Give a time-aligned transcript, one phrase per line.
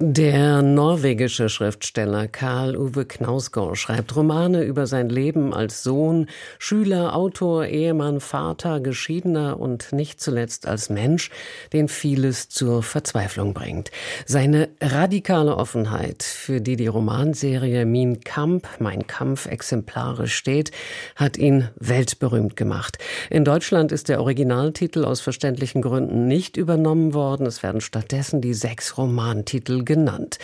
[0.00, 6.28] der norwegische Schriftsteller Karl Uwe Knausgård schreibt Romane über sein Leben als Sohn,
[6.60, 11.30] Schüler, Autor, Ehemann, Vater, Geschiedener und nicht zuletzt als Mensch,
[11.72, 13.90] den vieles zur Verzweiflung bringt.
[14.24, 20.70] Seine radikale Offenheit, für die die Romanserie Min Kamp, mein Kampf exemplarisch steht,
[21.16, 22.98] hat ihn weltberühmt gemacht.
[23.30, 27.46] In Deutschland ist der Originaltitel aus verständlichen Gründen nicht übernommen worden.
[27.46, 30.38] Es werden stattdessen die sechs Romantitel genannt.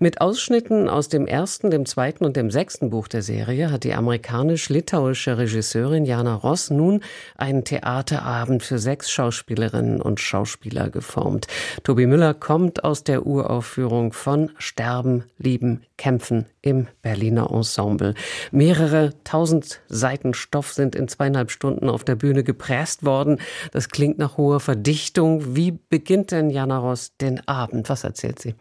[0.00, 3.94] Mit Ausschnitten aus dem ersten, dem zweiten und dem sechsten Buch der Serie hat die
[3.94, 7.00] amerikanisch-litauische Regisseurin Jana Ross nun
[7.36, 11.46] einen Theaterabend für sechs Schauspielerinnen und Schauspieler geformt.
[11.84, 18.14] Tobi Müller kommt aus der Uraufführung von Sterben, Lieben, Kämpfen im Berliner Ensemble.
[18.50, 23.38] Mehrere tausend Seiten Stoff sind in zweieinhalb Stunden auf der Bühne gepresst worden.
[23.70, 25.54] Das klingt nach hoher Verdichtung.
[25.54, 27.88] Wie beginnt denn Jana Ross den Abend?
[27.88, 28.56] Was erzählt sie?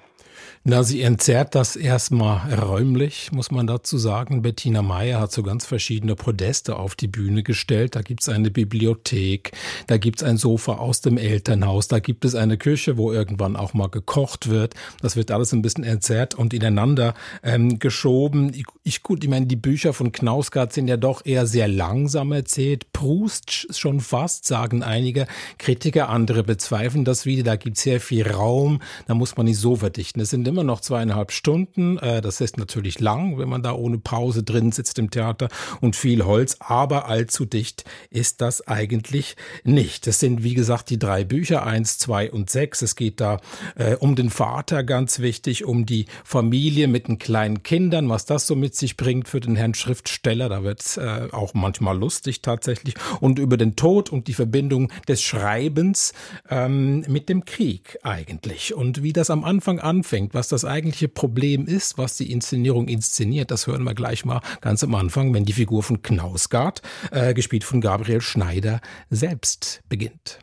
[0.63, 4.41] Na, sie entzerrt das erstmal räumlich, muss man dazu sagen.
[4.41, 7.95] Bettina Meyer hat so ganz verschiedene Podeste auf die Bühne gestellt.
[7.95, 9.51] Da gibt's eine Bibliothek,
[9.87, 13.73] da gibt's ein Sofa aus dem Elternhaus, da gibt es eine Küche, wo irgendwann auch
[13.73, 14.73] mal gekocht wird.
[15.01, 17.13] Das wird alles ein bisschen entzerrt und ineinander
[17.43, 18.53] ähm, geschoben.
[18.53, 22.31] Ich, ich, gut, ich meine, die Bücher von Knausgard sind ja doch eher sehr langsam
[22.31, 22.91] erzählt.
[22.97, 25.27] Proust schon fast, sagen einige
[25.59, 27.43] Kritiker, andere bezweifeln das wieder.
[27.43, 30.19] Da gibt's sehr viel Raum, da muss man nicht so verdichten.
[30.19, 31.99] Es sind immer noch zweieinhalb Stunden.
[31.99, 35.95] Äh, das ist natürlich lang, wenn man da ohne Pause drin sitzt im Theater und
[35.95, 40.07] viel Holz, aber allzu dicht ist das eigentlich nicht.
[40.07, 42.81] Das sind, wie gesagt, die drei Bücher, eins, zwei und sechs.
[42.81, 43.39] Es geht da
[43.75, 48.47] äh, um den Vater, ganz wichtig, um die Familie mit den kleinen Kindern, was das
[48.47, 50.49] so mit sich bringt für den Herrn Schriftsteller.
[50.49, 52.86] Da wird es äh, auch manchmal lustig tatsächlich.
[53.19, 56.13] Und über den Tod und die Verbindung des Schreibens
[56.49, 58.73] ähm, mit dem Krieg eigentlich.
[58.73, 63.51] Und wie das am Anfang anfängt, was das eigentliche Problem ist, was die Inszenierung inszeniert,
[63.51, 66.81] das hören wir gleich mal ganz am Anfang, wenn die Figur von Knausgard,
[67.11, 70.39] äh, gespielt von Gabriel Schneider, selbst beginnt.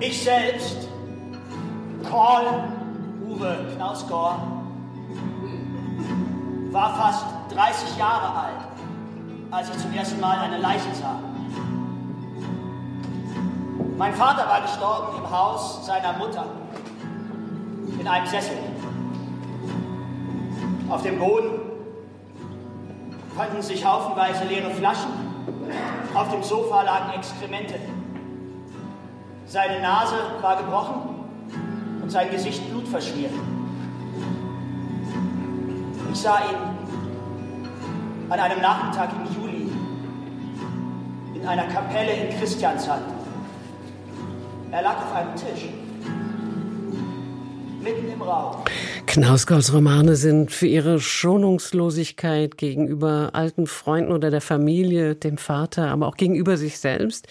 [0.00, 0.88] Ich selbst,
[2.02, 2.68] Karl
[3.24, 4.61] Uwe Knausgård,
[6.72, 8.60] war fast 30 Jahre alt,
[9.50, 11.20] als ich zum ersten Mal eine Leiche sah.
[13.98, 16.44] Mein Vater war gestorben im Haus seiner Mutter,
[17.98, 18.56] in einem Sessel.
[20.88, 21.60] Auf dem Boden
[23.36, 25.10] fanden sich haufenweise leere Flaschen,
[26.14, 27.74] auf dem Sofa lagen Exkremente.
[29.46, 31.26] Seine Nase war gebrochen
[32.02, 33.32] und sein Gesicht blutverschmiert.
[36.12, 36.56] Ich sah ihn
[38.28, 39.72] an einem Nachmittag im Juli
[41.34, 43.02] in einer Kapelle in Christiansand.
[44.70, 45.70] Er lag auf einem Tisch.
[47.82, 48.62] Mitten im Raum.
[49.06, 56.08] Knausgårds Romane sind für ihre Schonungslosigkeit gegenüber alten Freunden oder der Familie, dem Vater, aber
[56.08, 57.26] auch gegenüber sich selbst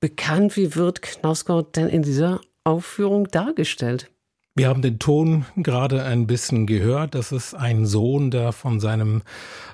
[0.00, 0.56] bekannt.
[0.56, 4.10] Wie wird Knausgård denn in dieser Aufführung dargestellt?
[4.56, 7.16] Wir haben den Ton gerade ein bisschen gehört.
[7.16, 9.22] Das ist ein Sohn, der von seinem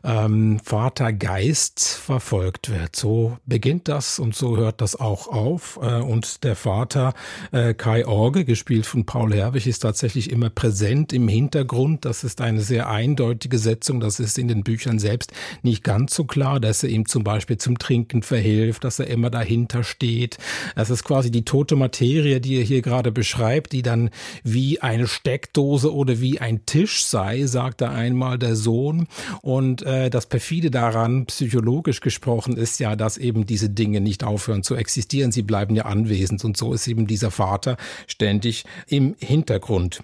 [0.03, 2.97] ähm, Vater Geist verfolgt wird.
[2.97, 5.79] So beginnt das und so hört das auch auf.
[5.83, 7.13] Äh, und der Vater
[7.53, 12.07] äh, Kai Orge, gespielt von Paul Herwig, ist tatsächlich immer präsent im Hintergrund.
[12.07, 14.01] Das ist eine sehr eindeutige Setzung.
[14.01, 17.59] Das ist in den Büchern selbst nicht ganz so klar, dass er ihm zum Beispiel
[17.59, 20.39] zum Trinken verhilft, dass er immer dahinter steht.
[20.75, 24.09] Das ist quasi die tote Materie, die er hier gerade beschreibt, die dann
[24.43, 29.09] wie wie eine Steckdose oder wie ein Tisch sei, sagte einmal der Sohn.
[29.43, 34.63] Und äh, das perfide daran, psychologisch gesprochen, ist ja, dass eben diese Dinge nicht aufhören
[34.63, 35.33] zu existieren.
[35.33, 36.45] Sie bleiben ja anwesend.
[36.45, 40.03] Und so ist eben dieser Vater ständig im Hintergrund.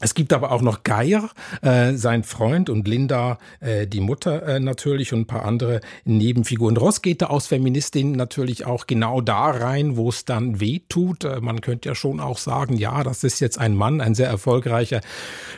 [0.00, 1.28] Es gibt aber auch noch Geier,
[1.60, 6.78] äh, sein Freund und Linda, äh, die Mutter äh, natürlich und ein paar andere Nebenfiguren.
[6.78, 11.24] Ross geht da aus Feministin natürlich auch genau da rein, wo es dann weh tut.
[11.24, 14.28] Äh, man könnte ja schon auch sagen, ja, das ist jetzt ein Mann, ein sehr
[14.28, 15.02] erfolgreicher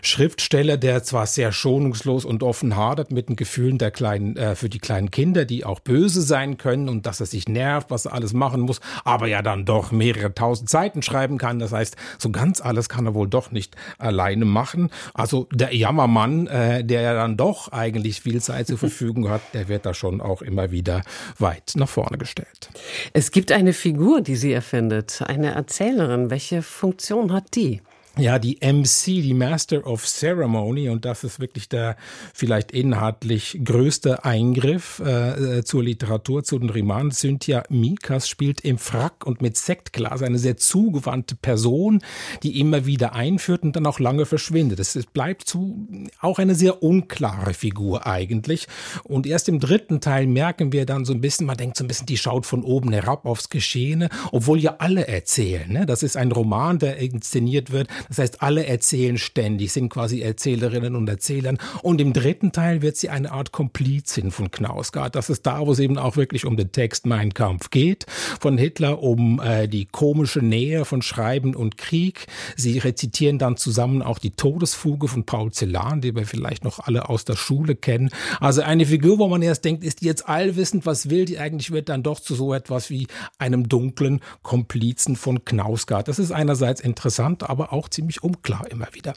[0.03, 4.69] Schriftsteller, der zwar sehr schonungslos und offen hadert mit den Gefühlen der kleinen, äh, für
[4.69, 8.15] die kleinen Kinder, die auch böse sein können und dass er sich nervt, was er
[8.15, 11.61] alles machen muss, aber ja dann doch mehrere tausend Seiten schreiben kann.
[11.61, 14.91] Das heißt, so ganz alles kann er wohl doch nicht allein alleine machen.
[15.15, 19.69] Also der Jammermann, äh, der ja dann doch eigentlich viel Zeit zur Verfügung hat, der
[19.69, 21.03] wird da schon auch immer wieder
[21.39, 22.71] weit nach vorne gestellt.
[23.13, 26.31] Es gibt eine Figur, die sie erfindet, eine Erzählerin.
[26.31, 27.81] Welche Funktion hat die?
[28.19, 31.97] Ja, die MC, die Master of Ceremony, und das ist wirklich der
[32.35, 37.11] vielleicht inhaltlich größte Eingriff äh, äh zur Literatur, zu den Romanen.
[37.11, 42.03] Cynthia Mikas spielt im Frack und mit Sektglas eine sehr zugewandte Person,
[42.43, 44.79] die immer wieder einführt und dann auch lange verschwindet.
[44.79, 45.89] Es bleibt zu,
[46.21, 48.67] auch eine sehr unklare Figur eigentlich.
[49.05, 51.89] Und erst im dritten Teil merken wir dann so ein bisschen, man denkt so ein
[51.89, 55.73] bisschen, die schaut von oben herab aufs Geschehene, obwohl ja alle erzählen.
[55.73, 55.87] Ne?
[55.87, 60.97] Das ist ein Roman, der inszeniert wird das heißt, alle erzählen ständig, sind quasi Erzählerinnen
[60.97, 61.59] und Erzählern.
[61.83, 65.15] Und im dritten Teil wird sie eine Art Komplizin von Knausgard.
[65.15, 68.07] Das ist da, wo es eben auch wirklich um den Text Mein Kampf geht.
[68.41, 72.27] Von Hitler um äh, die komische Nähe von Schreiben und Krieg.
[72.57, 77.09] Sie rezitieren dann zusammen auch die Todesfuge von Paul Celan, die wir vielleicht noch alle
[77.09, 78.11] aus der Schule kennen.
[78.41, 81.71] Also eine Figur, wo man erst denkt, ist die jetzt allwissend, was will die eigentlich,
[81.71, 83.07] wird dann doch zu so etwas wie
[83.39, 86.09] einem dunklen Komplizen von Knausgard.
[86.09, 89.15] Das ist einerseits interessant, aber auch ziemlich unklar immer wieder.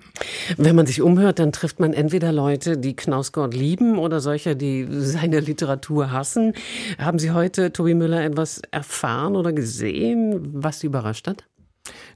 [0.57, 4.87] Wenn man sich umhört, dann trifft man entweder Leute, die Knausgott lieben oder solche, die
[4.89, 6.53] seine Literatur hassen.
[6.97, 11.45] Haben Sie heute, Tobi Müller, etwas erfahren oder gesehen, was Sie überrascht hat?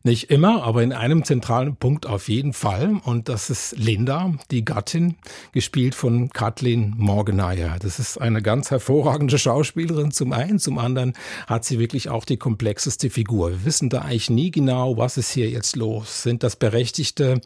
[0.04, 3.00] Nicht immer, aber in einem zentralen Punkt auf jeden Fall.
[3.04, 5.16] Und das ist Linda, die Gattin,
[5.52, 7.78] gespielt von Kathleen Morgeneier.
[7.82, 10.58] Das ist eine ganz hervorragende Schauspielerin zum einen.
[10.58, 11.14] Zum anderen
[11.48, 13.52] hat sie wirklich auch die komplexeste Figur.
[13.52, 16.24] Wir wissen da eigentlich nie genau, was ist hier jetzt los.
[16.24, 17.42] Sind das berechtigte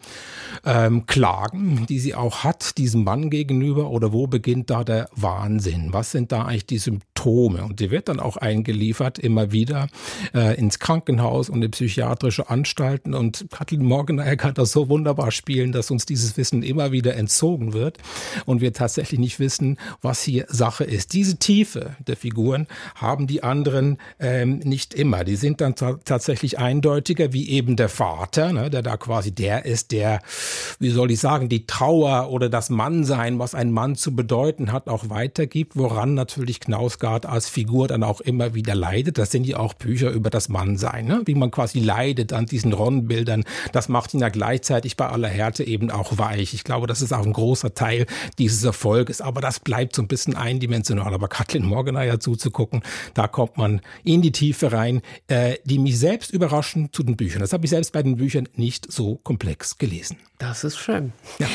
[0.64, 3.90] ähm, Klagen, die sie auch hat, diesem Mann gegenüber?
[3.90, 5.92] Oder wo beginnt da der Wahnsinn?
[5.92, 7.13] Was sind da eigentlich die Symptome?
[7.30, 9.88] Und die wird dann auch eingeliefert, immer wieder
[10.34, 15.32] äh, ins Krankenhaus und in psychiatrische psychiatrische Anstalten und Kathleen Morgeneier kann das so wunderbar
[15.32, 17.98] spielen, dass uns dieses Wissen immer wieder entzogen wird
[18.46, 21.14] und wir tatsächlich nicht wissen, was hier Sache ist.
[21.14, 25.24] Diese Tiefe der Figuren haben die anderen ähm, nicht immer.
[25.24, 29.92] Die sind dann tatsächlich eindeutiger, wie eben der Vater, ne, der da quasi der ist,
[29.92, 30.20] der,
[30.80, 34.88] wie soll ich sagen, die Trauer oder das Mannsein, was ein Mann zu bedeuten hat,
[34.88, 39.18] auch weitergibt, woran natürlich Knausgard als Figur dann auch immer wieder leidet.
[39.18, 41.22] Das sind ja auch Bücher über das Mannsein, ne?
[41.26, 43.44] wie man quasi leidet an diesen Rollenbildern.
[43.72, 46.54] Das macht ihn ja gleichzeitig bei aller Härte eben auch weich.
[46.54, 48.06] Ich glaube, das ist auch ein großer Teil
[48.38, 49.22] dieses Erfolges.
[49.22, 51.14] Aber das bleibt so ein bisschen eindimensional.
[51.14, 52.84] Aber Kathleen Morgeneier zuzugucken,
[53.14, 57.42] da kommt man in die Tiefe rein, äh, die mich selbst überraschen zu den Büchern.
[57.42, 60.18] Das habe ich selbst bei den Büchern nicht so komplex gelesen.
[60.38, 61.14] Das ist schön.
[61.40, 61.48] Ja.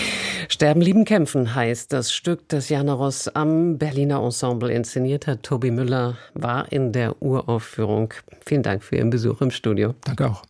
[0.50, 5.42] Sterben, lieben, kämpfen heißt das Stück, das Jana Ross am Berliner Ensemble inszeniert hat.
[5.42, 8.14] Tobi Müller war in der Uraufführung.
[8.46, 9.94] Vielen Dank für Ihren Besuch im Studio.
[10.04, 10.42] Danke auch.